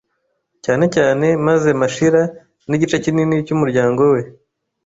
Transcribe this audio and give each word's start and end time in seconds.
cyanecyane 0.63 1.27
maze 1.47 1.69
Mashira 1.79 2.21
n 2.69 2.71
igice 2.75 2.95
kinini 3.03 3.35
cy 3.45 3.53
umuryango 3.55 4.01
we 4.13 4.21